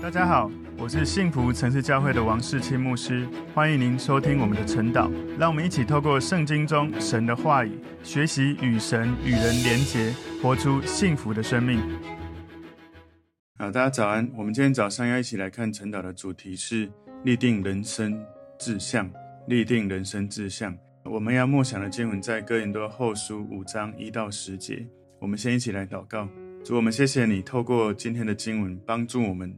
[0.00, 0.48] 大家好，
[0.78, 5.10] 我是幸福城市教会的王世清牧师，欢迎您收听我们的晨祷。
[5.36, 7.72] 让我们一起透过圣经中神的话语，
[8.04, 11.80] 学习与神与人连结，活出幸福的生命。
[13.58, 14.30] 好，大家早安。
[14.36, 16.88] 我们今天早上要一起来看晨祷的主题是
[17.24, 18.24] 立定人生
[18.56, 19.10] 志向。
[19.48, 20.74] 立定人生志向。
[21.04, 24.86] 我们要默想的经文在哥林多后书五章一到十节。
[25.18, 26.28] 我们先一起来祷告。
[26.64, 29.52] 主，我们谢谢你透过今天的经文，帮助我们。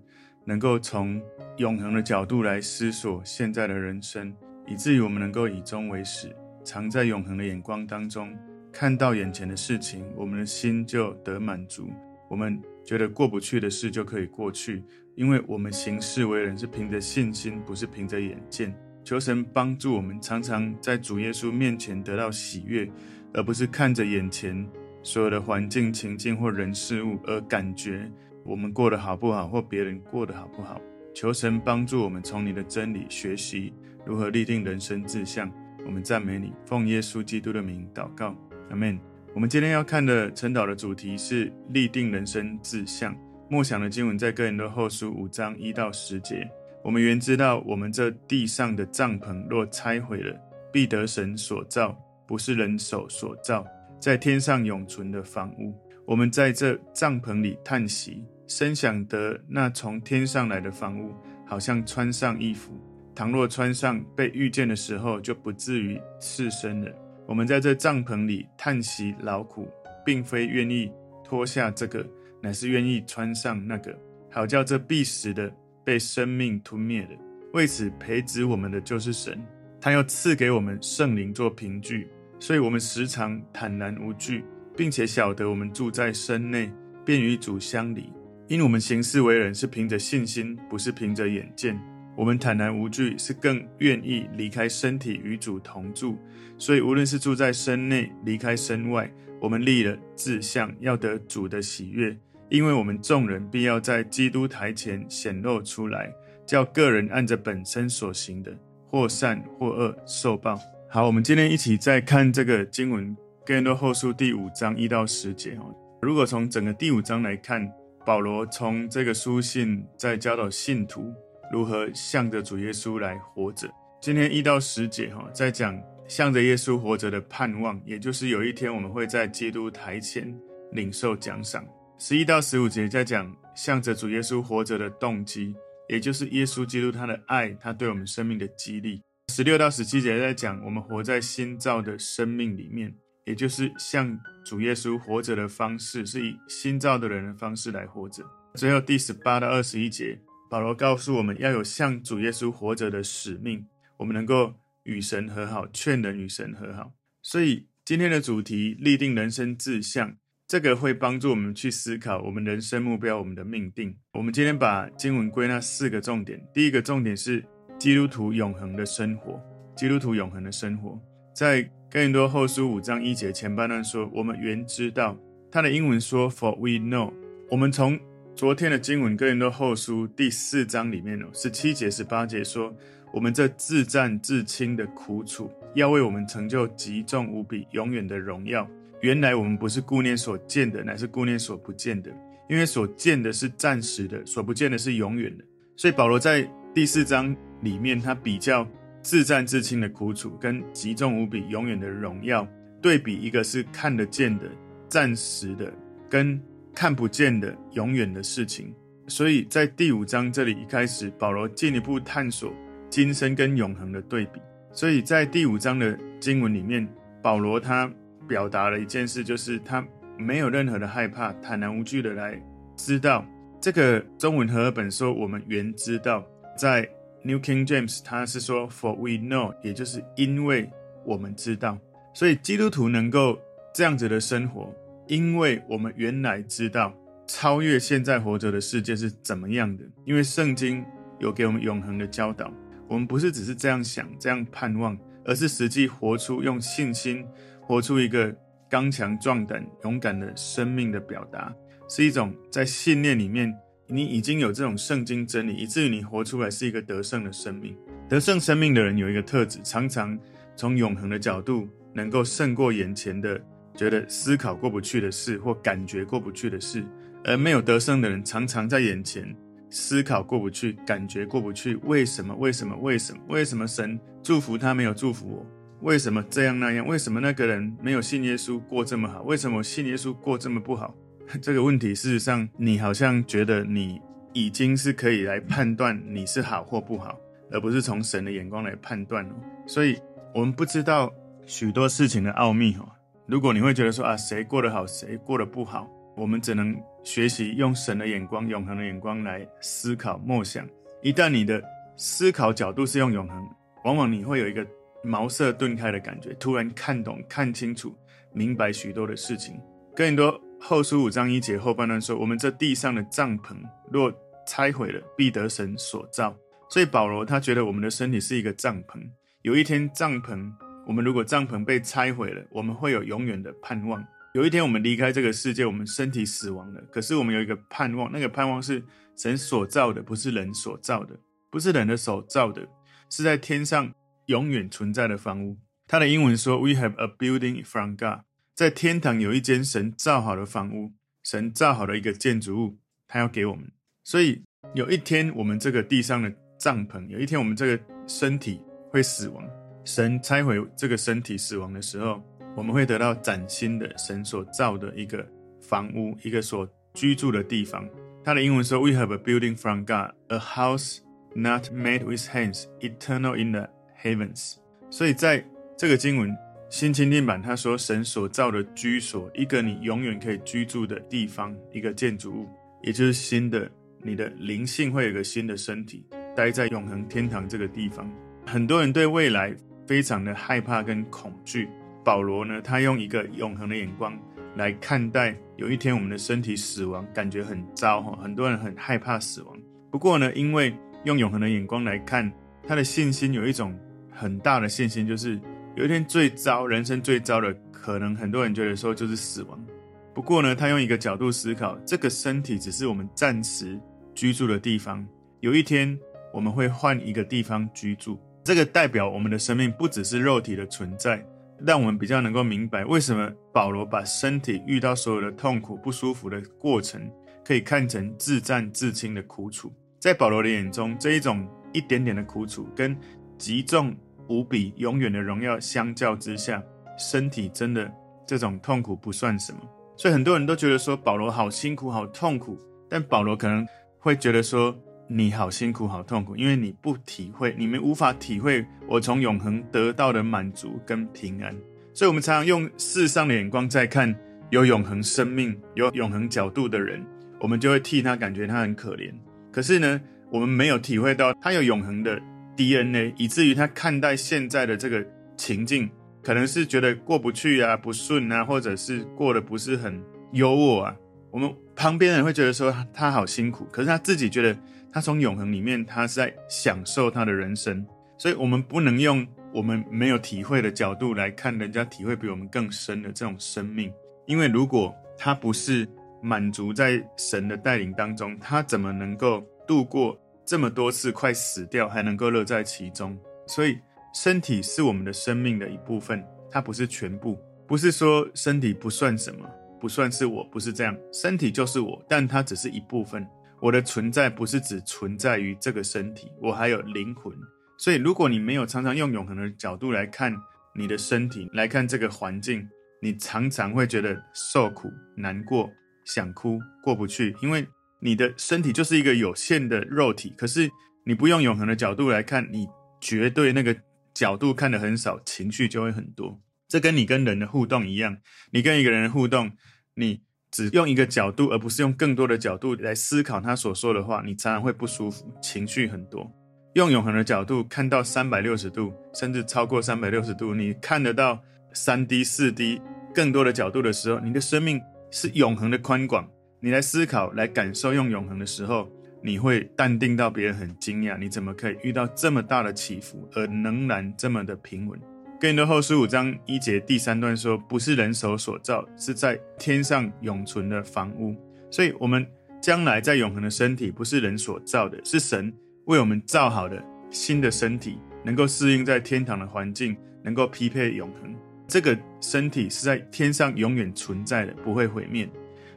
[0.44, 1.20] 能够从
[1.58, 4.34] 永恒的角度来思索现在的人生，
[4.66, 8.36] 以至于我们能够以终为始，常在永恒的眼光当中
[8.72, 11.90] 看到眼前的事情，我们的心就得满足。
[12.28, 14.82] 我们觉得过不去的事就可以过去，
[15.16, 18.74] 因为我们行事为人是凭着信心，不是凭着眼见。
[19.02, 22.88] 求神帮助我们，常常在主耶稣面前得到喜悦，
[23.34, 24.64] 而不是看着眼前
[25.02, 28.08] 所有的环境、情境或人事物而感觉。
[28.44, 30.80] 我们过得好不好，或别人过得好不好？
[31.14, 33.72] 求神帮助我们从你的真理学习
[34.04, 35.50] 如何立定人生志向。
[35.84, 38.36] 我们赞美你，奉耶稣基督的名祷告，
[38.70, 38.98] 阿门。
[39.34, 43.16] 我们今天要看的晨祷的主题是立定人生志向。
[43.48, 46.48] 默想的经文在哥林多后书五章一到十节。
[46.84, 50.36] 我们原知道，我们这地上的帐篷若拆毁了，
[50.72, 53.66] 必得神所造，不是人手所造，
[53.98, 55.74] 在天上永存的房屋。
[56.10, 61.14] 我们在这帐篷里叹息，深想得那从天上来的房屋，
[61.46, 62.72] 好像穿上衣服。
[63.14, 66.90] 倘若穿上，被遇见的时候，就不至于赤身了。
[67.28, 69.68] 我们在这帐篷里叹息劳苦，
[70.04, 70.90] 并非愿意
[71.22, 72.04] 脱下这个，
[72.42, 73.96] 乃是愿意穿上那个，
[74.32, 75.48] 好叫这必死的
[75.84, 77.10] 被生命吞灭了。
[77.52, 79.40] 为此培植我们的就是神，
[79.80, 82.08] 他要赐给我们圣灵做凭据，
[82.40, 84.44] 所以我们时常坦然无惧。
[84.80, 86.72] 并且晓得我们住在身内，
[87.04, 88.10] 便与主相离，
[88.48, 91.78] 因我们行事为人是凭着信心，不是凭着眼见。
[92.16, 96.16] 我们坦然无惧，是更愿意离开身体与主同住。
[96.56, 102.16] 所以无论是住在身内，离开身外，我们立了志向，要得主的喜悦。
[102.48, 106.10] 因为我们众人必要在基督台前显露出来，
[106.46, 108.50] 叫个人按着本身所行的，
[108.88, 110.58] 或善或恶受报。
[110.88, 113.14] 好，我们今天一起再看这个经文。
[113.50, 117.68] 哥林多后书第五章一到十节哦，如果从整个第五章来看，
[118.06, 121.12] 保罗从这个书信在教导信徒
[121.50, 123.68] 如何向着主耶稣来活着。
[124.00, 130.32] 今天一到十节哈，在讲向着耶稣活着的盼望，也就是有一天我们会在基督台前
[130.70, 131.66] 领受奖赏。
[131.98, 135.52] 十一到十五节在讲向着主耶稣活着的动机，
[135.88, 139.02] 也就是耶稣基督他的爱，他对我们生命的激励。
[139.32, 142.94] 十六到十七节在讲我们活在新造的生命里面。
[143.30, 148.24] 也就是像主耶稣活着的方式，是以新造的人的方式来活着。
[148.56, 150.18] 最后第十八到二十一节，
[150.50, 153.64] 保罗告诉我们要有像主耶稣活着的使命，
[153.98, 154.52] 我们能够
[154.82, 156.92] 与神和好，劝人与神和好。
[157.22, 160.16] 所以今天的主题立定人生志向，
[160.48, 163.96] 这个会帮助我们去思考我们人生目标，我们的命定。
[164.14, 167.44] 我们今天把经文归纳四个重点，第一个重点是
[167.78, 169.40] 基督徒永恒的生活，
[169.76, 171.00] 基督徒永恒的生活。
[171.32, 175.16] 在哥林多后书五章一节前半段说：“我们原知道。”
[175.50, 177.12] 他的英文说：“For we know。”
[177.50, 177.98] 我们从
[178.36, 182.72] 昨天的经文哥林多后书第四章里面哦，十七节、十八节说
[183.12, 188.64] ：“我们这自战自轻的苦楚，要为我们成就极重无比、永远的荣耀。”
[189.02, 192.12] 原来我们不是顾念所见的，乃是顾念所不见的，
[192.48, 195.42] 因为所见的是暂时的，所不见的是永远的。
[195.74, 198.64] 所以保罗在第四章里面，他比较。
[199.02, 202.46] 自战自轻的苦楚，跟极重无比、永远的荣耀
[202.82, 204.44] 对比，一个是看得见的、
[204.88, 205.72] 暂时的，
[206.08, 206.40] 跟
[206.74, 208.74] 看不见的、永远的事情。
[209.08, 212.52] 所以在第五章这里一开始，保罗进一步探索
[212.88, 214.40] 今生跟永恒的对比。
[214.72, 216.86] 所以在第五章的经文里面，
[217.20, 217.90] 保罗他
[218.28, 219.84] 表达了一件事，就是他
[220.16, 222.40] 没有任何的害怕，坦然无惧的来
[222.76, 223.26] 知道。
[223.60, 226.24] 这个中文和合本说：“我们原知道。”
[226.56, 226.88] 在
[227.22, 230.70] New King James，他是说 “For we know”，也就是因为
[231.04, 231.78] 我们知道，
[232.14, 233.38] 所以基督徒能够
[233.74, 234.74] 这样子的生活，
[235.06, 236.94] 因为我们原来知道
[237.26, 239.84] 超越现在活着的世界是怎么样的。
[240.06, 240.84] 因为圣经
[241.18, 242.50] 有给我们永恒的教导，
[242.88, 247.26] 我们不是只是这样想、这样盼望，而是实际活出用信心
[247.60, 248.34] 活出一个
[248.68, 251.54] 刚强壮胆、勇敢的生命的表达，
[251.88, 253.54] 是一种在信念里面。
[253.90, 257.76] 你已经有这种圣经真理，以至于你活出来是一个得胜的生命。
[258.08, 260.18] 得胜生命的人有一个特质，常常
[260.56, 263.40] 从永恒的角度能够胜过眼前的
[263.74, 266.84] 觉得思考过不去的事或感觉过不去的事。
[267.24, 269.36] 而没有得胜的人，常常在眼前
[269.68, 272.34] 思考过不去，感觉过不去，为什么？
[272.36, 272.76] 为什么？
[272.76, 273.20] 为什么？
[273.28, 275.46] 为什么神祝福他没有祝福我？
[275.82, 276.86] 为什么这样那样？
[276.86, 279.22] 为什么那个人没有信耶稣过这么好？
[279.22, 280.94] 为什么信耶稣过这么不好？
[281.40, 284.00] 这个问题，事实上，你好像觉得你
[284.32, 287.16] 已经是可以来判断你是好或不好，
[287.52, 289.34] 而不是从神的眼光来判断哦。
[289.66, 289.96] 所以，
[290.34, 291.12] 我们不知道
[291.46, 292.88] 许多事情的奥秘哦。
[293.26, 295.88] 如果你会觉得说啊，谁过得好，谁过得不好？
[296.16, 300.66] 我们只能学习用神的眼光、永恒的眼光来思考、默想。
[301.00, 301.62] 一旦你的
[301.96, 303.48] 思考角度是用永恒，
[303.84, 304.66] 往往你会有一个
[305.04, 307.94] 茅塞顿开的感觉，突然看懂、看清楚、
[308.32, 309.60] 明白许多的事情。
[309.94, 313.56] 更多后书五章一节后半段说：“我们这地上的帐篷
[313.90, 314.12] 若
[314.46, 316.36] 拆毁了，必得神所造。”
[316.68, 319.00] 所以保罗他觉得我们的身体是一个帐篷。
[319.42, 320.52] 有一天帐篷，
[320.86, 324.04] 我们如果帐篷被拆毁了，我们会有永远的盼望。
[324.34, 326.80] 有一天我们离开这个世界，我们身体死亡了。
[326.92, 328.84] 可是我们有一个盼望，那个盼望是
[329.16, 331.18] 神所造的，不是人所造的，
[331.50, 332.68] 不是人的手造的，
[333.08, 333.92] 是在天上
[334.26, 335.58] 永远存在的房屋。
[335.88, 338.20] 他的英文说：“We have a building from God。”
[338.54, 340.92] 在天堂有一间神造好的房屋，
[341.22, 343.70] 神造好的一个建筑物，他要给我们。
[344.04, 344.42] 所以
[344.74, 348.60] 有一天我们这个地上的帐篷，有一天我们这个身体
[348.90, 349.44] 会死亡，
[349.84, 352.22] 神拆毁这个身体死亡的时候。
[352.56, 355.24] 我们会得到崭新的神所造的一个
[355.60, 357.88] 房屋，一个所居住的地方。
[358.24, 360.98] 他的英文说：“We have a building from God, a house
[361.32, 363.70] not made with hands, eternal in the
[364.02, 364.56] heavens。”
[364.90, 365.44] 所以在
[365.78, 366.36] 这个经文
[366.70, 372.48] 新钦定版，他说神所造的居所，一个你永远可以居住的地方，一个建筑物，
[372.84, 373.68] 也就是新的
[374.04, 376.06] 你的灵性会有个新的身体，
[376.36, 378.08] 待在永恒天堂这个地方。
[378.46, 379.52] 很多人对未来
[379.84, 381.68] 非常的害怕跟恐惧。
[382.04, 384.16] 保罗呢，他用一个永恒的眼光
[384.54, 389.58] 来看待，有一天我们的身体死亡，感觉很糟哈，很多人很害怕死亡。
[389.90, 390.72] 不过呢，因为
[391.02, 392.30] 用永恒的眼光来看，
[392.64, 393.76] 他的信心有一种
[394.08, 395.38] 很大的信心，就是
[395.76, 399.64] 有一天最糟，人生最糟的，可能很多人觉得说就是死亡。
[400.12, 403.78] 不过呢，他用一个角度思考，这个身体只是我们暂时
[404.14, 405.06] 居住的地方，
[405.38, 405.96] 有一天
[406.32, 411.24] 我们会换一个地方居住，这个代表我们的生命不只是肉体的存在。
[411.62, 417.10] 让我们比较能够明白，为什么保罗把身体遇到所有的痛苦、不舒服的过程，
[417.44, 419.70] 可以看成自战自清的苦楚。
[419.98, 422.96] 在保罗的眼中，这一种一点点的苦楚，跟
[423.36, 423.94] 极重
[424.30, 426.62] 无比、永远的荣耀相较之下，
[426.96, 427.92] 身体真的
[428.26, 429.58] 这种痛苦不算什么。
[429.96, 432.56] 所以很多人都觉得说保罗好辛苦、好痛苦，
[432.88, 433.66] 但保罗可能
[433.98, 434.74] 会觉得说。
[435.12, 441.52] 你好辛苦，好痛苦，因为你不体会，你们无法体会我从永恒得到的满足跟平安。
[441.92, 444.14] 所以，我们常常用世上的眼光在看
[444.50, 447.04] 有永恒生命、有永恒角度的人，
[447.40, 449.12] 我们就会替他感觉他很可怜。
[449.50, 450.00] 可是呢，
[450.30, 452.16] 我们没有体会到他有永恒的
[452.60, 455.88] DNA，以至于他看待现在的这个情境，
[456.22, 460.02] 可能是觉得过不去啊、不顺啊，或者是过得不是很
[460.32, 460.96] 优渥啊。
[461.30, 464.56] 我们旁边人会觉得说他好辛苦，可是他自己觉得。
[464.92, 467.86] 他从永恒里面，他是在享受他的人生，
[468.18, 469.24] 所以我们不能用
[469.54, 473.92] 我们没有体会的角度来看人家体会比我们更深的这种生命，
[474.26, 475.88] 因为如果他不是
[476.20, 483.16] 满足在神的带领当中，他怎么能够度过这么多次快死掉，还能够乐在其中？
[483.46, 483.78] 所以
[484.12, 487.38] 身体是我们的生命的一部分，它不是全部，
[487.68, 489.48] 不是说身体不算什么，
[489.80, 493.24] 不算是我，不是这样，身体就是我，但它只是一部分。
[493.60, 497.32] 我的存在不是只存在于这个身体，我还有灵魂。
[497.78, 500.36] 所以，如果你没有常常用永恒的角度来看
[500.74, 502.68] 你的身体，来看这个环境，
[503.00, 505.70] 你常常会觉得受苦、难过、
[506.04, 507.64] 想哭、过不去，因为
[508.00, 510.34] 你的身体就是一个有限的肉体。
[510.36, 510.70] 可是，
[511.04, 512.68] 你不用永恒的角度来看，你
[513.00, 513.76] 绝对那个
[514.12, 516.40] 角度看得很少，情绪就会很多。
[516.68, 518.18] 这跟你跟人的互动一样，
[518.52, 519.52] 你跟一个人的互动，
[519.94, 520.22] 你。
[520.52, 526.28] 只用一个角度，而不是用更多的角度来思考他所说的话，你常常会不舒服，情绪很多。
[526.74, 531.40] 用永恒的角度看到三百六十度，甚至超过三百六十度，你看得到
[531.72, 532.82] 三 D、四 D
[533.14, 536.28] 更多的角度的时候，你的生命是永恒的宽广。
[536.62, 538.86] 你来思考、来感受用永恒的时候，
[539.22, 545.00] 你会淡定到别人很惊讶，你怎么可以遇到这么大的起伏，而仍然这么的平稳？
[545.40, 551.34] 哥林多后书五章一节第三段说：“不是人手所造，是在天上永存的房屋。”
[551.72, 552.26] 所以，我们
[552.60, 555.50] 将来在永恒的身体不是人所造的，是神
[555.86, 561.34] 为我们造好的新的身体，能够适应在天堂的环境，能够匹配永恒。
[561.66, 565.26] 这个身体是在天上永远存在的，不会毁灭。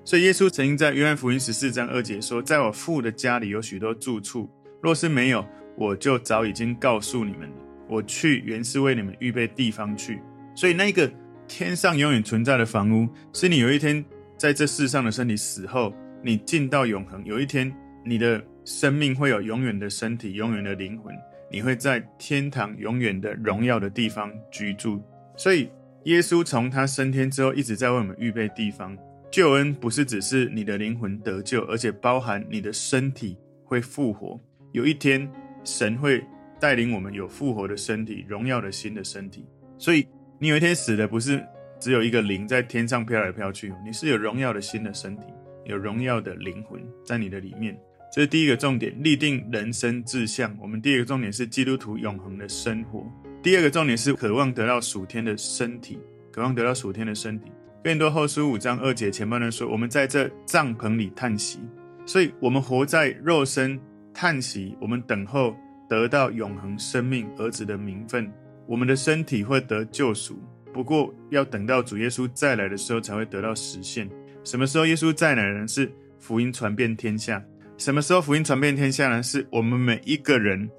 [0.06, 4.50] 所以耶稣曾经在约翰福音十四章二节说：“在我父的家里有许多住处，
[4.82, 5.46] 若是没有，
[5.78, 7.56] 我就早已经告诉你们了。
[7.88, 10.20] 我去原是为你们预备地方去。”
[10.56, 11.10] 所以那个
[11.48, 14.04] 天上永远存在的房屋，是你有一天
[14.38, 17.24] 在这世上的身体死后，你进到永恒。
[17.26, 17.74] 有一天，
[18.06, 21.16] 你的生命会有永远的身体、永远的灵魂，
[21.50, 25.02] 你会在天堂永远的荣耀的地方居住。
[25.38, 25.70] 所以。
[26.06, 28.94] 耶稣从他升天之后，一直在为我们预备地方。
[29.34, 33.36] 救恩不是只是你的灵魂得救，而且包含你的身体
[33.66, 34.40] 会复活。
[34.74, 35.28] 有一天，
[35.64, 36.24] 神会
[36.60, 39.44] 带领我们有复活的身体，荣耀的新的身体。
[39.80, 41.44] 所以，你有一天死的不是
[41.80, 45.24] 只有一个灵在天上飘来飘去，你是有荣耀的新的身体，
[45.66, 47.76] 有荣耀的灵魂在你的里面。
[48.12, 50.56] 这是第一个重点，立定人生志向。
[50.62, 53.04] 我们第二个重点是基督徒永恒的生活。
[53.42, 55.98] 第二个重点是渴望得到属天的身体，
[56.32, 57.52] 渴望得到属天的身体。
[57.84, 61.60] 哥林多后书五章二节前半段说，我们在这帐篷里叹息，
[62.06, 63.78] 所以我们活在肉身
[64.14, 65.54] 叹息，我们等候
[65.90, 68.32] 得到永恒生命儿子的名分，
[68.68, 70.42] 我们的身体会得救赎。
[70.72, 74.10] 不过要等到主耶稣再来的时候才会得到实现。
[74.46, 75.68] 什么时候耶稣再来呢？
[75.68, 77.44] 是福音传遍天下。
[77.78, 79.22] 什么时候福音传遍天下呢？
[79.22, 80.70] 是我们每一个人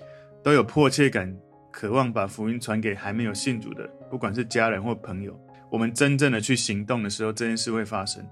[0.43, 1.37] 都有迫切感。
[1.71, 5.39] 渴望把福音传给还没有信主的，不管是家人或朋友，
[5.75, 8.25] 我们真正的去行动的时候，这件事会发生。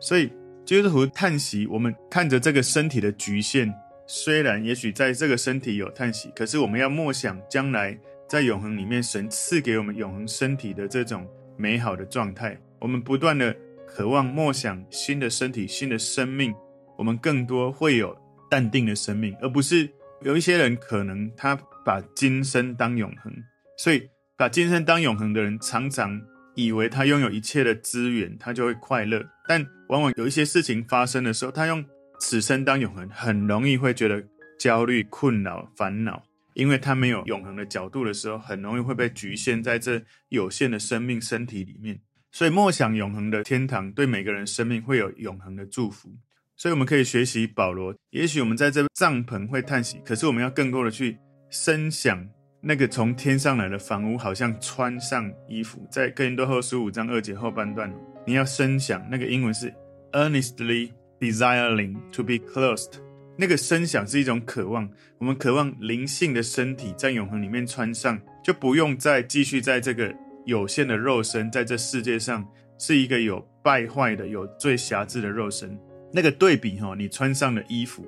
[0.00, 0.32] 所以
[0.64, 3.72] 基督徒叹息，我们看着这个身体的局限，
[4.08, 7.96] 虽然也许在这个身体有叹息，可是我们要默想将来
[8.28, 11.24] 在永恒里面，神赐给我们永恒身体的这种
[11.56, 12.58] 美好的状态。
[12.80, 13.54] 我们不断的
[13.86, 16.52] 渴望默想新的身体、新的生命，
[16.98, 18.16] 我们更多会有
[18.50, 19.88] 淡定的生命，而不是
[20.22, 21.56] 有一些人可能他。
[21.82, 23.32] 把今生当永恒，
[23.78, 24.06] 所以
[24.36, 26.20] 把今生当永恒的人，常常
[26.54, 29.24] 以为他拥有一切的资源，他就会快乐。
[29.46, 31.84] 但往往有一些事情发生的时候，他用
[32.18, 34.24] 此生当永恒，很容易会觉得
[34.58, 36.22] 焦虑、困扰、烦恼，
[36.54, 42.00] 因为他没有永恒的角度的时候，很容易会被局限在这有限的生命身体里面。
[42.30, 46.10] 所以，默想永恒的天堂，对每个人生命会有永恒的祝福。
[46.56, 47.94] 所以，我们可以学习保罗。
[48.10, 51.18] 也许我们在这帐篷会叹息，可是我们要更多的去。
[51.52, 52.28] 深想
[52.62, 57.90] 那个从天上来的房屋，好像穿上衣服，在哥林多后书五章二节后半段，
[58.26, 59.72] 你要深想那个英文是
[60.12, 62.92] earnestly desiring to be clothed。
[63.36, 64.86] 那个深想是一种渴望，
[65.16, 70.14] 我们渴望灵性的身体在永恒里面穿上，就不用再继续在这个
[70.44, 72.46] 有限的肉身，在这世界上
[72.78, 75.78] 是一个有败坏的、有最瑕疵的肉身。
[76.12, 78.04] 那个对比哈，你穿上的衣服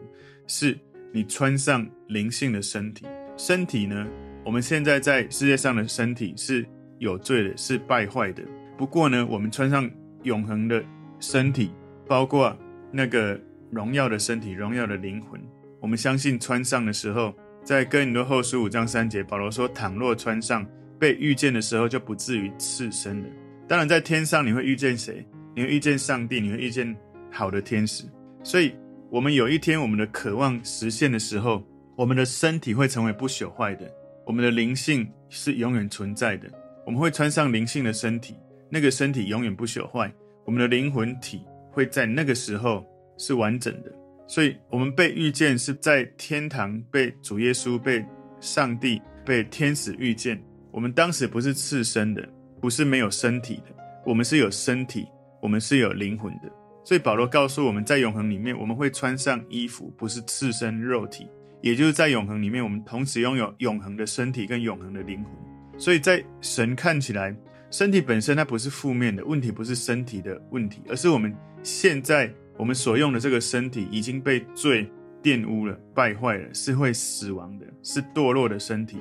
[0.47, 0.79] 是
[1.11, 3.07] 你穿上灵性的身体。
[3.39, 4.07] 身体呢？
[4.45, 6.67] 我们现在在世界上的身体是
[6.99, 8.43] 有罪的，是败坏的。
[8.77, 9.89] 不过呢，我们穿上
[10.25, 10.83] 永恒的
[11.21, 11.71] 身体，
[12.09, 12.57] 包括
[12.91, 15.41] 那个荣耀的身体、荣耀的灵魂。
[15.81, 17.33] 我们相信穿上的时候，
[17.63, 20.67] 在哥林多后书五章三节，保罗说：“倘若穿上，
[20.99, 23.29] 被遇见的时候，就不至于赤身了。”
[23.69, 25.25] 当然，在天上你会遇见谁？
[25.55, 26.97] 你会遇见上帝，你会遇见
[27.31, 28.05] 好的天使。
[28.43, 28.75] 所以，
[29.09, 31.63] 我们有一天我们的渴望实现的时候。
[31.95, 33.89] 我们的身体会成为不朽坏的，
[34.25, 36.49] 我们的灵性是永远存在的。
[36.85, 38.35] 我们会穿上灵性的身体，
[38.69, 40.13] 那个身体永远不朽坏。
[40.45, 42.85] 我们的灵魂体会在那个时候
[43.19, 43.93] 是完整的。
[44.27, 48.05] 所以，我们被遇见是在天堂，被主耶稣、被
[48.41, 50.43] 上帝、被天使遇见。
[50.71, 52.27] 我们当时不是赤身的，
[52.61, 53.75] 不是没有身体的，
[54.07, 55.07] 我们是有身体，
[55.43, 56.51] 我们是有灵魂的。
[56.83, 61.29] 所以，保罗告诉我们在永恒里面，我们会穿上衣服，不是赤身肉体。
[61.63, 65.33] 也就是在永恒里面，我们同时拥有永恒的身体跟永恒的灵魂。
[65.79, 67.35] 所以在神看起来，
[67.71, 74.91] 身体本身它不是负面的问题，不是身体的问题，而是我们现在我们所用的这个身体已经被罪
[75.23, 78.99] 玷污了、败坏了，是会死亡的，是堕落的身体。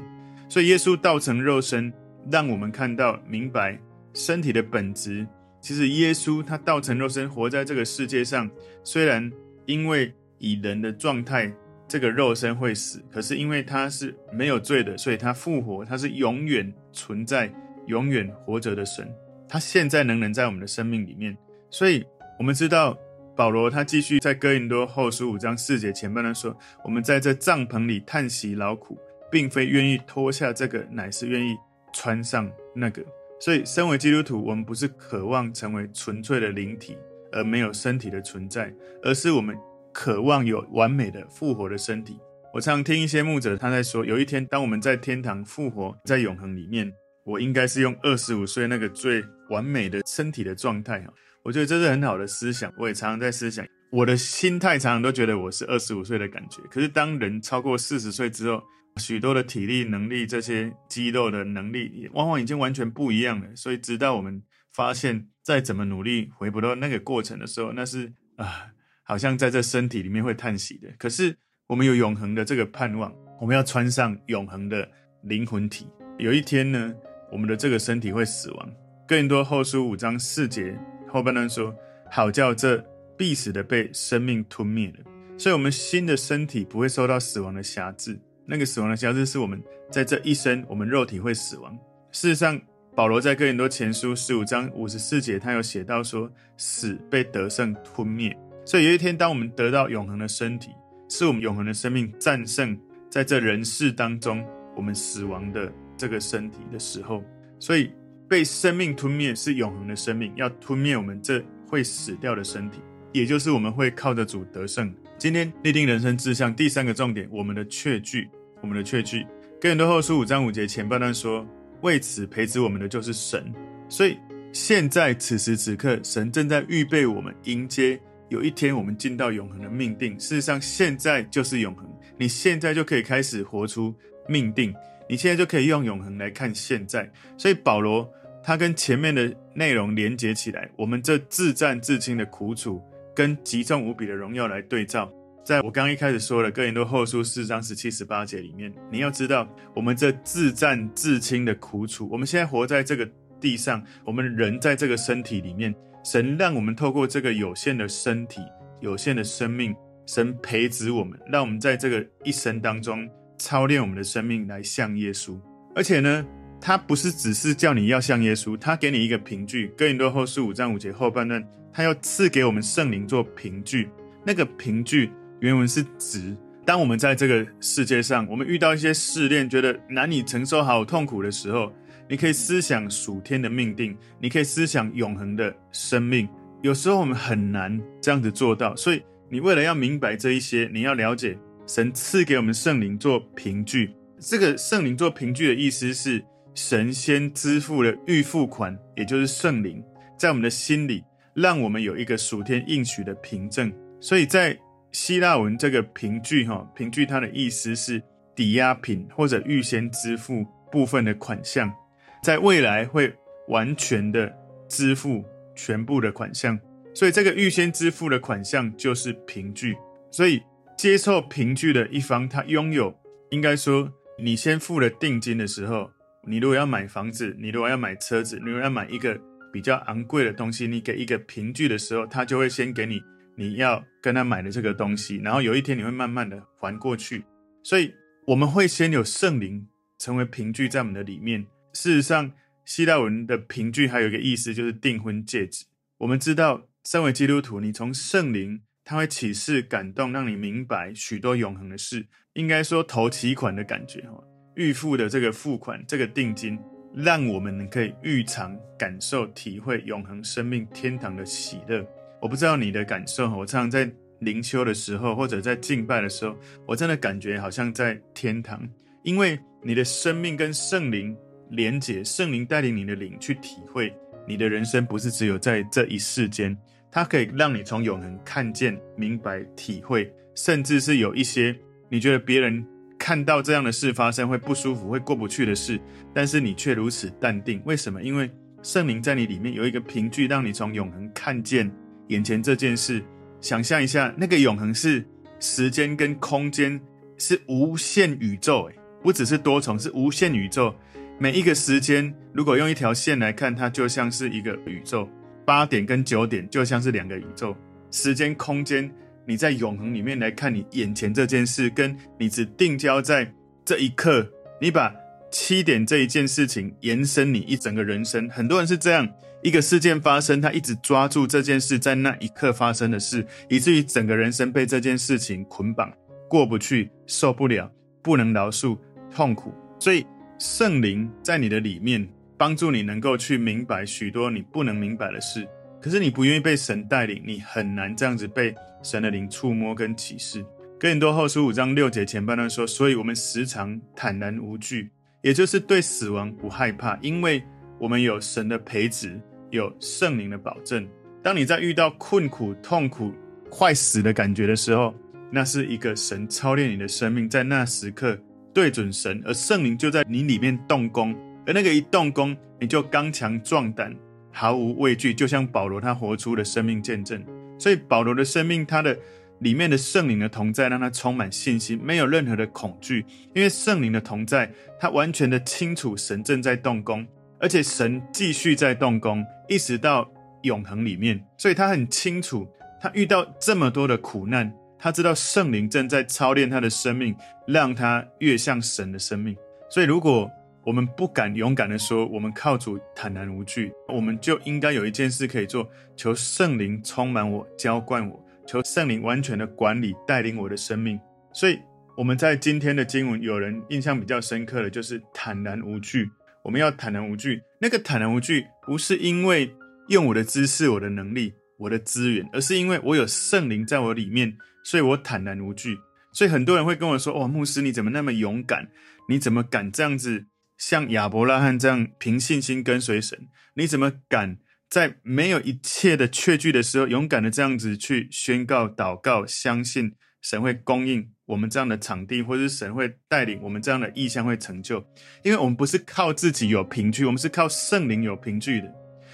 [0.47, 1.91] 所以耶稣道成肉身，
[2.31, 3.79] 让我们看到明白
[4.13, 5.27] 身体的本质。
[5.59, 8.49] 其实耶稣他道成肉身，活在这个世界上，
[8.83, 9.31] 虽然
[9.65, 11.51] 因为以人的状态。
[11.91, 17.53] 这个肉身会死，可是因为他是没有罪的，所以他复活，他是永远存在、
[17.87, 19.13] 永远活着的神。
[19.45, 21.37] 他现在仍然在我们的生命里面，
[21.69, 22.01] 所以
[22.39, 22.97] 我们知道
[23.35, 28.97] 保罗他继续在哥林多后书五章四节前半段说：“我们在这帐篷里叹息劳苦，
[29.29, 31.57] 并非愿意脱下这个，乃是愿意
[31.91, 33.03] 穿上那个。”
[33.37, 36.97] 所以，身为基督徒，我们不是渴望成为纯粹的灵体
[37.33, 39.57] 而没有身体的存在，而是我们。
[39.93, 42.17] 渴望有完美的复活的身体。
[42.53, 46.91] 我常常听一些牧者他在说，有一天当我们在天堂复活，在永恒里面，
[47.25, 51.01] 我应该是用二十五岁那个最完美的身体的状态。
[51.01, 52.71] 哈我觉得这是很好的思想。
[52.77, 56.61] 我也常常在思想，我的心态常常都觉得我是二十五岁的感觉。
[56.69, 58.61] 可是当人超过四十岁之后，
[58.97, 63.55] 许多的体力能力、这些肌肉的能力，往往已经完全不一样了。
[63.55, 64.43] 所以直到我们
[64.73, 68.67] 发现，再怎么努力回不到那个过程的时候，那是啊，
[69.11, 70.87] 好像在这身体里面会叹息的。
[70.97, 71.35] 可是
[71.67, 74.89] 我们有永恒的这个盼望，我们要穿上永恒的
[75.23, 75.85] 灵魂体。
[76.17, 76.95] 有一天呢，
[77.29, 78.71] 我们的这个身体会死亡。
[79.05, 81.75] 哥林多后书五章四节后半段说
[82.09, 82.77] ：“好叫这
[83.17, 85.03] 必死的被生命吞灭了。”
[85.37, 88.17] 所以，我们新的身体不会受到死亡的辖制。
[88.45, 91.77] 那个死亡的辖制是我们在这一生，我们肉体会死亡。
[92.13, 92.57] 事实上，
[92.95, 98.33] 保罗在哥林多前书十五章五十四节，他有写到说：“死被得胜吞灭。”
[98.71, 100.71] 所以，有一天，当我们得到永恒的身体，
[101.09, 104.41] 是我们永恒的生命战胜在这人世当中
[104.77, 107.21] 我们死亡的这个身体的时候，
[107.59, 107.91] 所以。
[108.29, 112.79] 被生命吞灭是永恒的生命，要吞灭我们这会死掉的身体，
[113.11, 114.89] 也就是我们会靠着主得胜。
[115.17, 118.29] 今天立定人生志向第三个重点，我们的确据，
[118.61, 119.27] 我们的确据。
[119.59, 121.45] 哥林多后书五章五节前半段说
[121.83, 123.53] ：“为此培植我们的就是神。”
[123.89, 124.17] 所以
[124.53, 127.99] 现在此时此刻，神正在预备我们迎接
[128.31, 130.17] 有一天我们进到永恒的命定。
[130.17, 131.85] 事实上，现在就是永恒，
[132.17, 133.93] 你现在就可以开始活出
[134.27, 134.73] 命定，
[135.07, 137.07] 你现在就可以用永恒来看现在。
[137.37, 138.11] 所以保罗。
[138.43, 142.81] 它跟前面的内容连接起来，我们这自战自轻的苦楚，
[143.15, 145.13] 跟极重无比的荣耀来对照。
[145.45, 153.07] 在我刚刚一开始说的哥林多后书四章十七十八节里面，你要知道，我们这自战自轻的苦楚，我们现在活在这个
[153.39, 155.71] 地上，我们人在这个身体里面，
[156.03, 158.41] 神让我们透过这个有限的身体、
[158.79, 165.39] 有限的生命，神培植我们，让我们在这个一生当中操练我们的生命来像耶稣，
[165.75, 166.25] 而且呢。
[166.63, 169.73] 他不是只是叫你要像耶稣，他给你一个凭据。
[169.75, 171.43] 哥林多后书五章五节后半段，
[171.73, 173.89] 他要赐给我们圣灵做凭据。
[174.23, 176.37] 那个凭据原文是指。
[176.63, 181.73] 当我们在这个世界上，我们遇到一些试炼，觉得难以承受、好痛苦的时候，
[182.11, 186.27] 你可以思想属天的命定，你可以思想永恒的生命。
[186.61, 193.95] 有时候我们很难这样子做到，所以你为了要明白这一些，你要了解神赐给我们圣灵做凭据。
[194.19, 196.21] 这个圣灵做凭据的意思是。
[196.53, 199.81] 神先支付了预付款，也就是圣灵，
[200.17, 201.01] 在我们的心里，
[201.33, 203.71] 让我们有一个属天应许的凭证。
[204.01, 204.59] 所以在
[204.91, 208.03] 希腊文这个凭据，哈，凭据它的意思是
[208.35, 211.73] 抵押品或者预先支付部分的款项，
[212.23, 213.13] 在未来会
[213.47, 214.31] 完全的
[214.67, 215.23] 支付
[215.55, 216.59] 全部的款项。
[216.93, 219.75] 所以这个预先支付的款项就是凭据。
[220.11, 220.41] 所以
[220.77, 222.93] 接受凭据的一方，他拥有，
[223.29, 225.89] 应该说，你先付了定金的时候。
[226.23, 229.19] 你如果要买房子，你如果要买车子，你如果要买一个
[229.51, 233.01] 比较昂贵的东西，你给一个凭据的时候，他就会先给你
[233.35, 237.23] 你要跟他买的这个东西，然后有一天你会慢慢的还过去。
[237.63, 237.91] 所以
[238.27, 241.43] 我们会先有圣灵成为凭据在我们的里面。
[241.73, 242.31] 事实上，
[242.65, 245.65] 希腊文的凭据还有一个意思就是订婚戒指。
[245.97, 254.23] 我们知道，身为基督徒，你从圣灵他会启示感动，让你明白许多永恒的事，应该说投期款的感觉哈。
[254.55, 256.59] 预付的这个付款，这个定金，
[256.93, 261.85] 让我们可以预尝、感受、体会永恒生命、天堂的喜乐。
[262.21, 266.35] 我不知道你的感受，我常常在灵修的时候，或者在敬拜的时候，
[266.67, 268.61] 我真的感觉好像在天堂，
[269.03, 271.15] 因为你的生命跟圣灵
[271.51, 273.93] 连接，圣灵带领你的灵去体会，
[274.27, 276.57] 你的人生不是只有在这一世间，
[276.89, 281.55] 它可以让你从永恒看见、明白、体会，甚至是有一些
[281.89, 282.65] 你觉得别人。
[283.03, 285.81] 看到这样的事发生会不舒服，会过不去的事，
[286.13, 287.99] 但是你却如此淡定，为什么？
[288.03, 288.29] 因为
[288.61, 291.69] 圣灵在你里面有一个凭据，让你从永恒看见
[292.09, 293.03] 眼前这件事。
[293.39, 295.03] 想象一下，那个永恒是
[295.39, 296.79] 时间跟空间
[297.17, 300.71] 是无限宇宙，诶，不只是多重，是无限宇宙。
[301.21, 305.07] 每一个时间，如果用一条线来看，它就像是一个宇宙。
[305.45, 307.55] 八点跟九点就像是两个宇宙，
[307.91, 308.91] 时间空间。
[309.27, 313.31] 你在永恒里面来看你眼前这件事，跟你只定焦在
[313.63, 314.27] 这一刻，
[314.59, 314.91] 你把
[315.29, 318.27] 七点这一件事情延伸你一整个人生。
[318.31, 319.07] 很多人是这样，
[319.43, 325.93] 一个事件发生，他一直抓住这件事在那一刻发生的事，以至于整个人生被这件事情捆绑，
[326.27, 328.75] 过不去，受不了，不能饶恕，
[329.13, 329.53] 痛苦。
[329.79, 330.03] 所以
[330.43, 335.47] 圣灵在你的里面，帮助你能够去明白许多你不能明白的事。
[335.79, 338.51] 可是你不愿意被神带领，你很难这样子被
[338.81, 340.43] 神的灵触摸跟启示。
[340.79, 344.89] 哥林多后书五章六节前半段说：“所以我们时常坦然无惧，
[345.21, 347.43] 也就是对死亡不害怕，因为
[347.77, 350.89] 我们有神的培植，有圣灵的保证。
[351.21, 353.13] 当你在遇到困苦、痛苦、
[353.47, 354.91] 快死的感觉的时候，
[355.29, 358.17] 那是一个神操练你的生命，在那时刻
[358.53, 363.95] 对准神，而圣灵就在你里面动工，而那个一动工，你就刚强壮胆，
[364.31, 367.23] 毫无畏惧，就像保罗他活出的生命见证。
[367.57, 368.97] 所以保罗的生命，他的
[369.39, 377.05] 里面的圣灵的同在，让他充满信心，没有任何的恐惧，因为圣灵的同在，他完全的清楚神正在动工，
[377.39, 380.11] 而且神继续在动工，一直到
[380.43, 382.47] 永恒里面，所以他很清楚，
[382.79, 387.15] 他遇到这么多的苦难，他知道圣灵正在操练他的生命，
[387.45, 389.37] 让他越像神的生命。
[389.69, 390.27] 所以，如果
[390.65, 400.99] 我们不敢勇敢地说，我们靠主坦然无惧，我们就应该有一件事可以做：求圣灵充满我，浇灌我，求圣灵完全的管理带领我的生命。
[401.31, 401.59] 所以，
[401.95, 406.09] 我们在今天的经文，有人印象比较深刻的就是坦然无惧。
[406.43, 409.53] 我们要坦然无惧，那个坦然无惧不是因为。
[409.87, 414.31] 用我的知识、我的能力、我的资源，而是因为我有圣灵在我里面，
[414.63, 415.77] 所以我坦然无惧。
[416.13, 418.69] 所以很多人会跟我说：“哇，牧师你怎么那么勇敢？
[419.07, 420.25] 你怎么敢这样子
[420.57, 423.17] 像亚伯拉罕这样凭信心跟随神？
[423.55, 424.37] 你怎么敢
[424.69, 434.85] 在没有一切的确据的时候，勇敢的这样子去宣告、祷告，相信神会供应我们这样的场地，或者是神会带领我们这样的意象会成就？
[435.23, 438.71] 因为我们不是靠自己有凭据，我们是靠圣灵有凭据的。”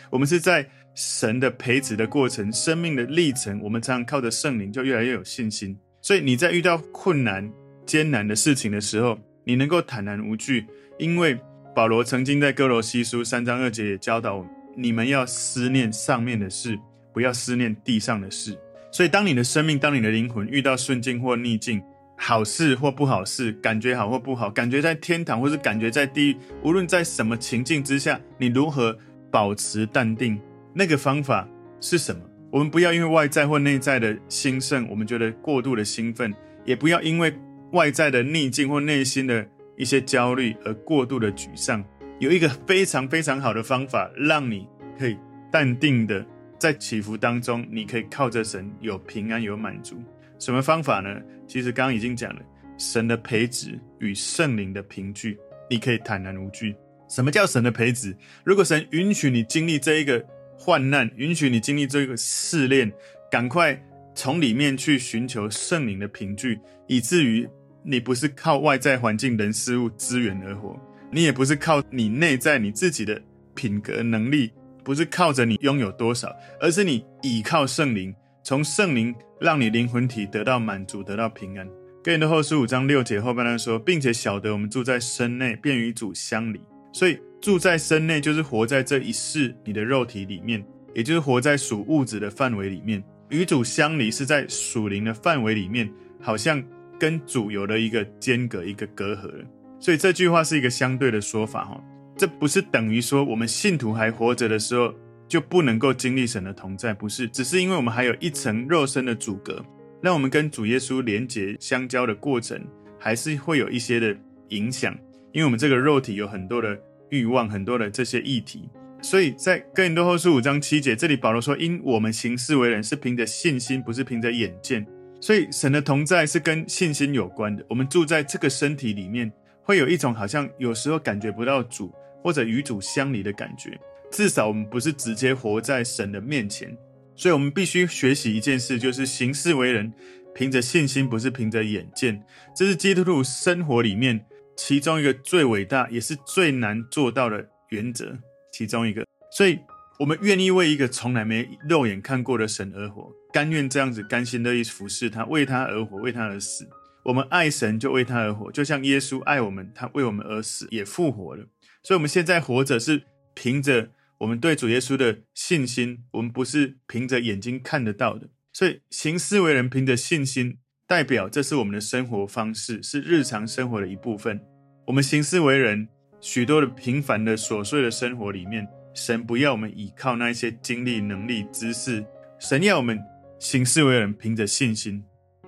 [0.10, 5.78] 我们是在神的培植的过程、生命的历程，我们常常靠着圣灵，就越来越有信心。
[6.02, 7.48] 所以你在遇到困难、
[7.86, 10.66] 艰难的事情的时候，你能够坦然无惧，
[10.98, 11.40] 因为
[11.76, 16.76] 保罗曾经在哥罗西书三章二节也教导我们：你们要思念上面的事，
[17.14, 18.58] 不要思念地上的事。
[18.92, 21.80] 所以，当你的生命、当你的灵魂遇到顺境或逆境、
[22.18, 28.98] 好事或不好事，感觉好或不好，感觉在天堂或是感觉在地狱，无论在什么情境之下，你如何
[29.30, 30.40] 保持淡定，
[30.78, 31.50] 那个方法
[31.82, 32.22] 是什么？
[32.52, 36.32] 我们不要因为外在或内在的兴盛，我们觉得过度的兴奋；
[36.66, 37.34] 也不要因为
[37.72, 39.44] 外在的逆境或内心的
[39.76, 41.84] 一些焦虑而过度的沮丧。
[42.20, 44.68] 有一个非常非常好的方法，让你
[45.00, 45.18] 可以
[45.52, 46.24] 淡定的
[46.60, 49.98] 在起伏当中，你可以靠着神有平安有满足。
[50.38, 51.20] 什么方法呢？
[51.48, 52.42] 其实刚刚已经讲了，
[52.78, 55.40] 神的培植与圣灵的凭据，
[55.72, 56.76] 你可以坦然无惧。
[57.10, 58.16] 什么叫神的培植？
[58.44, 60.24] 如果神允许你经历这一个
[60.68, 62.92] 患难，允许你经历这个试炼，
[63.32, 63.82] 赶快
[64.14, 67.48] 从里面去寻求圣灵的凭据，以至于
[67.84, 70.78] 你不是靠外在环境、人事物资源而活，
[71.10, 73.18] 你也不是靠你内在你自己的
[73.56, 74.52] 品格能力，
[74.84, 81.66] 不是靠着你拥有多少，而是你倚靠圣灵，从圣灵让你灵魂体得到满足，得到平安。
[82.04, 86.60] 哥林多后书五章六节后半段说，并且晓得我们住在身内，便与主相离。
[86.92, 93.04] 所以住在身内，就是活在这一世你的肉体里面，也就是活在属物质的范围里面。
[93.30, 96.64] 与主相离是在属灵的范围里面，好像
[96.98, 99.46] 跟主有了一个间隔、一个隔阂了。
[99.80, 101.84] 所以这句话是一个相对的说法哈，
[102.18, 104.94] 这不是等于说我们信徒还活着的时候
[105.28, 109.64] 就不能够经历神的同在，不是，只是因为我们还有一层肉身的阻隔，
[110.02, 112.60] 让我们跟主耶稣连结相交的过程
[112.98, 114.18] 还是会有一些的
[114.50, 114.98] 影响，
[115.34, 116.80] 因为我们这个肉体有很多的。
[117.10, 118.70] 欲望很多的这些议题，
[119.02, 124.86] 所以在哥林多后书五章七节，这里保罗说：“因我们行事为人是凭着信心，不是凭着眼见。”
[125.22, 127.66] 所以神的同在是跟信心有关的。
[127.70, 129.32] 我们住在这个身体里面，
[129.64, 133.80] 会有一种好像有时候感觉不到主或者与主相离的感觉。
[134.12, 136.76] 至少我们不是直接活在神的面前，
[137.16, 139.92] 所以我们必须学习一件事，就是行事为人
[140.36, 142.22] 凭着信心，不是凭着眼见。
[142.56, 144.26] 这是基督徒生活里面。
[144.58, 148.18] 其中一个最伟大也是最难做到的原则，
[148.52, 149.60] 其中一个，所以
[150.00, 156.68] 我们愿意为一个从来没肉眼看过的神而活，甘愿这样子甘心乐意服侍他，为他而活，为他而死。
[157.04, 161.46] 我们爱神就为他而活，就像耶稣爱我们，他为我们而死，也复活了。
[161.84, 168.28] 所以我们现在活着是凭着我们对主耶稣的信心，我们不是凭着眼睛看得到的。
[168.52, 170.58] 所以行事为人凭着信心。
[170.88, 174.40] 代表这是我们的生活方式，是日常生活的一部分。
[174.86, 175.86] 我们行事为人，
[176.22, 182.06] 许多的平凡的琐碎的生活里面，神不要我们依靠那一些经历、能力、知识，
[182.40, 182.98] 神要我们
[183.38, 185.04] 行事为人，凭着信心。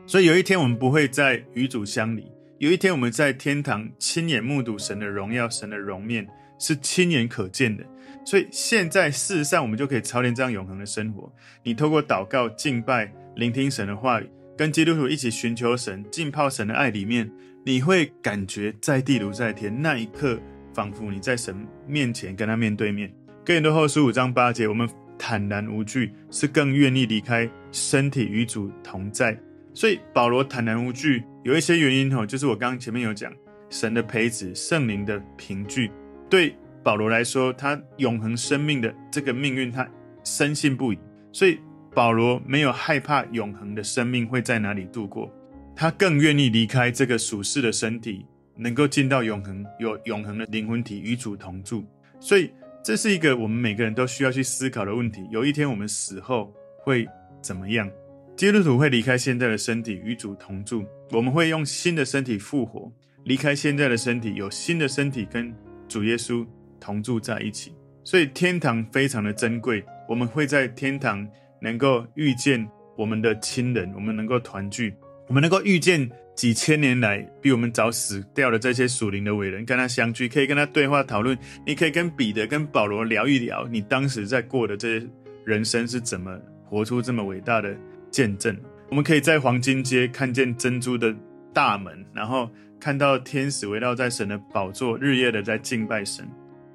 [0.06, 6.28] 所以有一天我们不会在与主相离，有一天我们在天堂亲眼目睹神的荣耀、神的容面，
[6.60, 7.86] 是亲眼可见的。
[8.26, 11.32] 所以现在事实上我们就可以操练这样永恒的生活。
[11.64, 14.30] 你透过祷告、敬拜、聆听神的话语。
[14.60, 17.32] 跟基督徒一起寻求神、浸泡神的爱里面，
[17.64, 19.74] 你会感觉在地如在天。
[19.82, 20.38] 那一刻，
[20.74, 21.56] 仿佛你在神
[21.88, 23.10] 面前跟他面对面。
[23.46, 24.86] 哥林多后书五章八节，我们
[25.18, 29.40] 坦然无惧，是更愿意离开身体与主同在。
[29.74, 33.32] 所以保罗坦然无惧，有一些原因吼，就是我刚刚前面有讲，
[33.70, 35.90] 神的培植，圣灵的凭据，
[36.30, 39.90] 对保罗来说，他永恒生命的这个命运，他
[40.26, 41.00] 深信不疑。
[41.32, 41.58] 所以
[41.94, 45.32] 保罗没有害怕永恒的生命会在哪里度过，
[45.76, 48.26] 他更愿意离开这个属世的身体，
[48.56, 51.84] 能够进到永恒，有永恒的灵魂体与主同住。
[52.20, 52.52] 所以
[52.84, 55.28] 这是一个我们每个人都需要去思考的问题。
[55.32, 57.08] 有一天我们死后会
[57.42, 57.90] 怎么样？
[58.36, 62.92] 基督徒会离开现在的身体与主同住，我们会用新的身体复活，
[63.26, 65.54] 离开现在的身体，有新的身体跟
[65.88, 66.46] 主耶稣
[66.80, 67.74] 同住在一起。
[68.06, 71.28] 所以天堂非常的珍贵，我们会在天堂
[71.62, 72.68] 能够遇见
[72.98, 74.94] 我们的亲人，我们能够团聚，
[75.28, 81.38] 我们能够遇见几千年来比我们早死掉的这些属灵的伟人，跟他相聚，可以跟他对话讨论。
[81.66, 85.08] 你可以跟彼得、跟保罗聊一聊，你当时在过的这些
[85.46, 87.76] 人生是怎么活出这么伟大的。
[88.12, 88.58] 见证，
[88.90, 91.16] 我们可以在黄金街看见珍珠的
[91.54, 96.28] 大门，然后看到天使围绕在神的宝座，日夜的在敬拜神。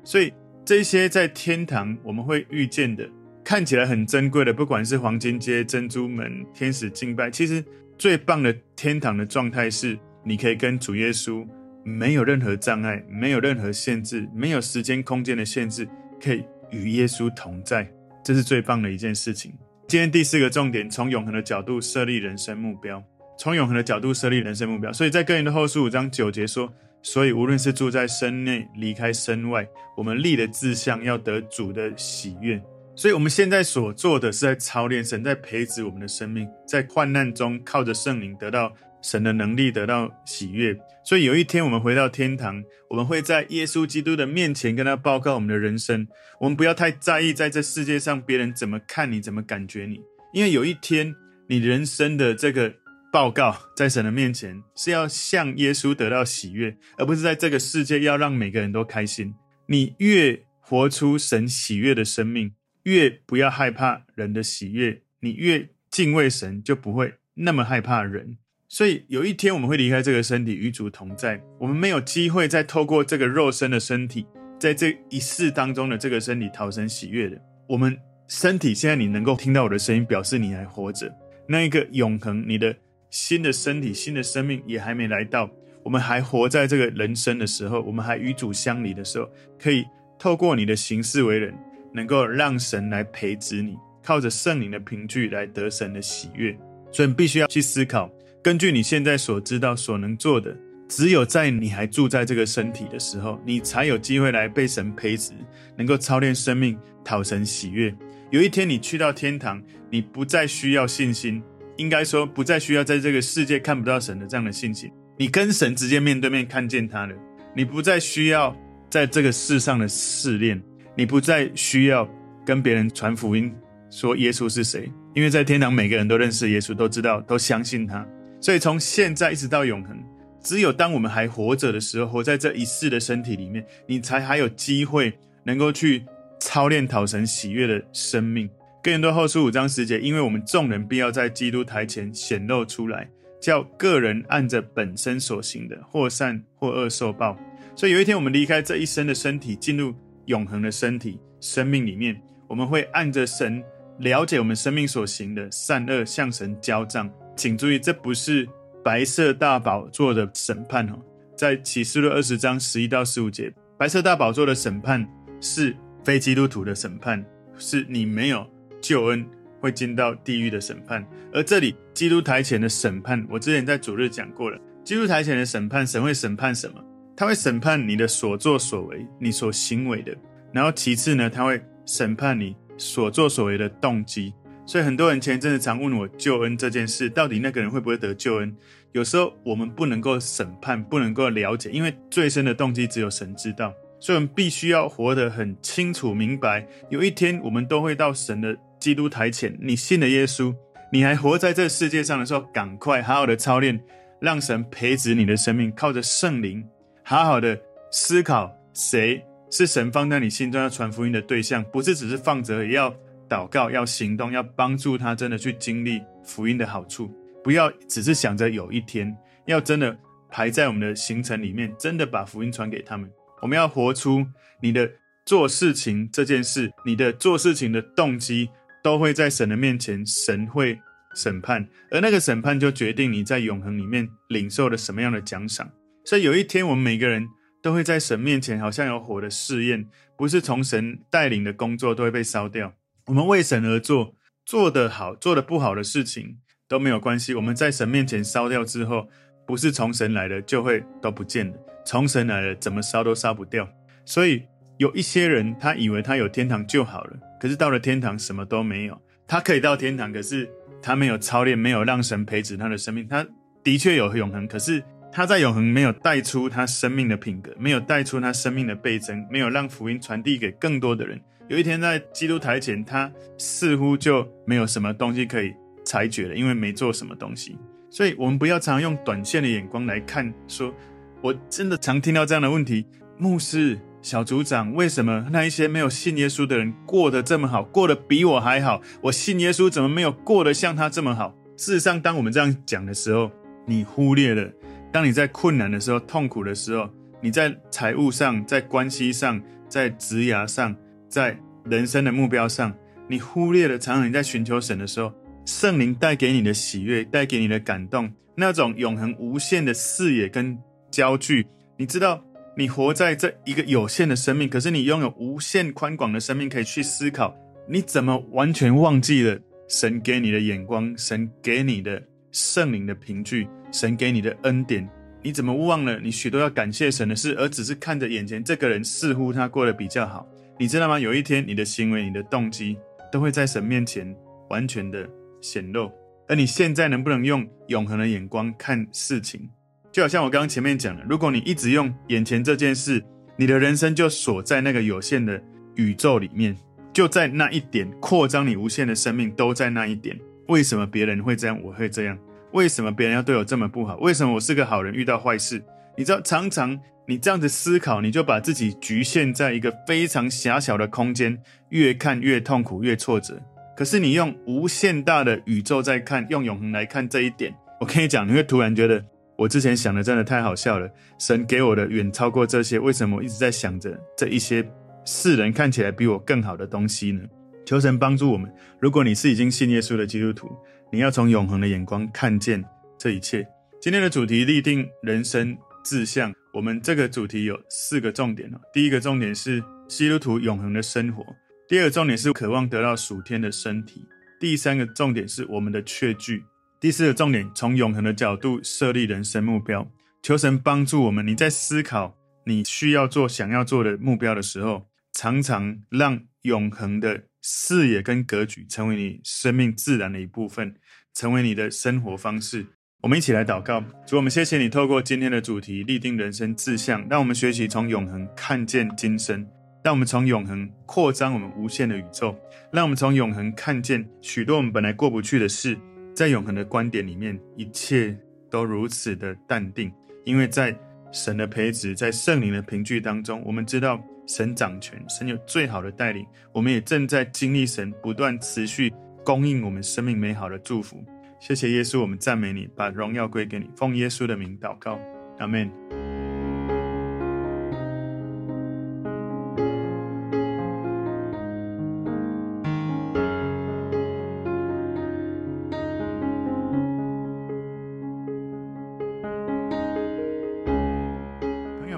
[0.05, 0.33] 所以
[0.65, 3.05] 这些在天堂我们会遇见的，
[3.45, 7.63] 看起来很珍贵的，不管是黄金街、珍珠门、天使敬拜，其实
[7.99, 11.47] 最棒的天堂的状态是，你可以跟主耶稣
[11.85, 15.87] 没有任何障碍，没有任何限制，没有时间空间的限制，
[16.19, 17.87] 可以与耶稣同在，
[18.25, 19.53] 这是最棒的一件事情。
[19.87, 23.05] 今天第四个重点，从永恒的角度设立人生目标。
[23.37, 32.63] 从永恒的角度设立人生目标，所以在哥林多后书五章九节说：“所以无论是住在身内，离开身外，我们立的志向要得主的喜悦。”
[32.97, 40.77] 所以，我们现在所做的是在操练神，在培植我们的生命，在患难中靠着圣灵得到神的能力，得到喜悦。
[41.05, 46.07] 所以有一天我们回到天堂，我们会在耶稣基督的面前跟他报告我们的人生。
[46.41, 50.01] 我们不要太在意在这世界上别人怎么看你，怎么感觉你，
[50.33, 51.15] 因为有一天
[51.49, 52.73] 你人生的这个
[53.13, 59.35] 报告在神的面前是要向耶稣得到喜悦，而不是在这个世界要让每个人都开心。
[59.67, 62.53] 你越活出神喜悦的生命，
[62.85, 68.39] 越不要害怕人的喜悦，你越敬畏神，就不会那么害怕人。
[68.69, 71.43] 所以有一天我们会离开这个身体，与主同在。
[71.59, 74.27] 我们没有机会再透过这个肉身的身体，
[74.59, 77.41] 在这一世当中的这个身体讨神喜悦的。
[77.69, 81.15] 我们身体现在你能够听到我的声音，表示你还活着。
[81.47, 82.75] 那一个永恒，你的
[83.11, 85.51] 新的身体、新的生命也还没来到。
[85.85, 89.85] 我们还活在这个人生的时候，我们还与主相离的时候，可以
[90.19, 91.55] 透过你的行事为人，
[91.95, 96.55] 能够让神来培植你，靠着圣灵的凭据来得神的喜悦。
[96.91, 98.11] 所以你必须要去思考。
[98.43, 100.55] 根据你现在所知道、所能做的，
[100.89, 105.33] 只有在你还住在这个身体的时候，你才有机会来被神培植，
[105.77, 107.95] 能够操练生命，讨神喜悦。
[108.31, 111.43] 有一天你去到天堂，你不再需要信心，
[111.77, 114.91] 应该说不再需要在这个世界看不到神的这样的信心。
[115.17, 117.15] 你跟神直接面对面看见他了，
[117.57, 118.55] 你不再需要
[118.91, 120.61] 在这个世上的试炼，
[120.97, 122.09] 你不再需要
[122.45, 123.53] 跟别人传福音
[123.91, 128.07] 说耶稣是谁，因为在天堂每个人都认识耶稣，都知道，都相信他。
[128.41, 129.97] 所以从现在一直到永恒，
[130.41, 135.13] 只有当我们还活着的时候，活在这一世的身体里面，你才还有机会
[135.45, 136.05] 能够去
[136.39, 138.49] 操练讨神喜悦的生命。
[138.83, 143.09] 哥林多后书五章十节，因为我们众人必要在基督台前显露出来，
[143.41, 147.39] 叫个人按着本身所行的，或善或恶受报。
[147.75, 149.95] 所以有一天我们离开这一生的身体，进入
[150.27, 153.63] 永恒的身体生命里面，我们会按着神
[153.99, 157.11] 了解我们生命所行的善恶，向神交账。
[157.37, 158.49] 请注意，这不是
[158.85, 160.99] 白色大宝座的审判哦，
[161.37, 165.07] 在启示录二十章十一到十五节，白色大宝座的审判
[165.41, 167.25] 是非基督徒的审判，
[167.59, 168.47] 是你没有
[168.81, 169.27] 救恩
[169.61, 171.05] 会进到地狱的审判。
[171.33, 174.59] 而这里基督台前的审判，我之前在主日讲过了。
[174.85, 176.81] 基督台前的审判，神会审判什么？
[177.17, 180.17] 他会审判你的所作所为，你所行为的。
[180.53, 184.33] 然后其次呢，他会审判你所作所为的动机。
[184.67, 188.57] 所以很多人前一阵子常问我救恩这件事，到底那个人会不会得救恩？
[188.93, 193.73] 有时候我们不能够审判，不能够了解，因为最深的动机只有神知道。
[194.01, 199.57] 所以我们必须要活得很清楚明白，有一天我们都会到神的基督台前。
[199.61, 200.55] 你信了耶稣，
[200.93, 203.81] 你还活在这世界上的时候，赶快好好的操练，
[204.21, 206.65] 让神培植你的生命，靠着圣灵，
[207.05, 207.57] 好好的
[207.91, 212.95] 思考谁是神放在你心中要传福音的对象，不是只是放着也要。
[213.27, 217.11] 祷告要行动，要帮助他真的去经历福音的好处，
[217.43, 219.97] 不要只是想着有一天，要真的
[220.31, 223.11] 排在我们的行程里面，真的把福音传给他们。
[223.41, 224.25] 我们要活出
[224.61, 224.89] 你的
[225.25, 228.51] 做事情这件事，你的做事情的动机，
[228.83, 230.79] 都会在神的面前，神会
[231.17, 235.69] 审判，而那个审判就决定你在永恒里面领受了什么样的奖赏。
[236.05, 237.27] 所以有一天，我们每个人
[237.63, 239.89] 都会在神面前，好像有火的试验，
[240.19, 242.75] 不是从神带领的工作都会被烧掉。
[243.07, 244.15] 我们为神而做，
[244.45, 246.37] 做得好，做得不好的事情
[246.69, 247.35] 都没有关系。
[247.35, 249.09] 我们在神面前烧掉之后，
[249.47, 251.55] 不是从神来的，就会都不见了。
[251.87, 253.67] 从神来的，怎么烧都烧不掉。
[254.05, 254.43] 所以
[254.77, 259.01] 有一些人，他以为他有天堂就好了，可是到了天堂什么都没有。
[259.27, 260.51] 他可以到天堂，可是
[260.83, 263.09] 他没有操练，没有让神培植他的生命。
[263.09, 263.27] 他
[263.63, 264.85] 的确有永恒，可是。
[265.15, 271.21] 他在永恒没有带出他生命的品格，没有带出他生命的倍增，没有让福音传递给更多的人。
[271.47, 277.57] 有一天在基督台前，他似乎就没有什么东西可以裁决了，因为没做什么东西。
[277.91, 280.35] 所以，我们不要常用短线的眼光来看。
[280.49, 280.75] 说，
[281.21, 282.85] 我真的常听到这样的问题：
[283.17, 288.83] 牧师、小组长，为什么那一些没有信耶稣的人过得这么好，过得比我还好？
[289.03, 291.37] 我信耶稣，怎么没有过得像他这么好？
[291.57, 293.31] 事实上，当我们这样讲的时候，
[293.65, 294.51] 你忽略了。
[294.95, 296.89] 当你在困难的时候、痛苦的时候，
[297.21, 300.73] 你在财务上、在关系上、在职涯上、
[301.09, 302.73] 在人生的目标上，
[303.09, 305.13] 你忽略了常常你在寻求神的时候，
[305.45, 310.57] 圣灵带给你的喜悦、带给你的感动，那种永恒无限的视野跟
[310.93, 311.45] 焦距。
[311.77, 312.23] 你知道，
[312.57, 317.37] 你活在这一个有限的生命，可是你拥有无限宽广的生命，可以去思考。
[317.69, 319.37] 你怎么完全忘记了
[319.69, 322.01] 神给你的眼光，神给你的
[322.35, 323.49] 圣灵的凭据？
[323.71, 324.89] 神给你的恩典，
[325.23, 330.27] 你怎么忘了你许多要感谢神的事，而只是看着眼前这个人似乎他过得比较好？
[330.59, 330.99] 你知道吗？
[330.99, 332.77] 有一天，你的行为、你的动机
[333.13, 334.15] 都会在神面前
[334.51, 335.09] 完全的
[335.41, 335.91] 显露。
[336.29, 339.49] 而你现在能不能用永恒的眼光看事情？
[339.93, 343.01] 就好像我刚刚前面讲的，如果你一直用眼前这件事，
[343.37, 345.41] 你的人生就锁在那个有限的
[345.77, 346.57] 宇宙里面，
[346.93, 350.19] 就在那一点扩张你无限的生命，都在那一点。
[350.49, 352.19] 为什么别人会这样，我会这样？
[352.53, 353.97] 为什么别人要对我这么不好？
[353.97, 355.63] 为什么我是个好人遇到坏事？
[355.97, 361.37] 你知道，常常你这样子思考，你就把自己局限在一个非常狭小的空间，
[361.71, 363.41] 越看越痛苦，越挫折。
[363.77, 369.05] 可是你用无限大的宇宙在看，用永恒来看这一点，我跟你讲，你会突然觉得
[369.37, 370.89] 我之前想的真的太好笑了。
[371.19, 374.65] 神给我的远超过这些，为什么我一直在想着这一些
[375.05, 377.21] 世人看起来比我更好的东西呢？
[377.65, 378.53] 求神帮助我们。
[378.81, 380.49] 如果你是已经信耶稣的基督徒，
[380.93, 382.65] 你要从永恒的眼光看见
[382.99, 383.47] 这一切。
[383.81, 388.61] 今天的主题立定人生志向，我们这个主题有四个重点哦。
[388.73, 391.23] 第一个重点是基督徒永恒的生活；
[391.69, 394.01] 第二个重点是渴望得到属天的身体；
[394.41, 396.39] 第三个重点是我们的确据；
[396.81, 399.91] 第四个重点从永恒的角度设立人生目标。
[400.23, 410.75] 求神帮助我们，你在思考你需要做、想要做的目标的时候，常常让永恒的视野跟格局成为你生命自然的一部分。
[411.15, 412.67] 成为你的生活方式。
[413.01, 419.47] 我们一起来祷告，主，我们谢谢你透过今天的主题立定人生志向，让我们学习从永恒看见今生，
[419.85, 422.37] 让我们从永恒扩张我们无限的宇宙，
[422.73, 425.79] 让我们从永恒看见许多我们本来过不去的事，
[426.17, 428.19] 在永恒的观点里面，一切
[428.51, 429.93] 都如此的淡定，
[430.25, 430.77] 因为在
[431.13, 438.93] 神的培植，在圣灵的凭据当中，我们知道神掌权，神有最好的带领，我们也正在经历神不断持续。
[439.25, 441.03] 供应我们生命美好的祝福，
[441.41, 444.99] 谢谢耶稣，我们赞美你，把荣耀归给你，奉耶稣的名祷告，
[445.39, 446.24] 阿门。